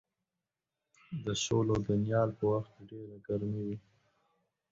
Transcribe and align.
د 1.25 1.27
شولو 1.43 1.75
د 1.87 1.87
نیال 2.03 2.29
په 2.39 2.43
وخت 2.51 2.69
کې 2.75 2.81
ډېره 2.89 3.17
ګرمي 3.27 3.61
وي. 3.67 3.77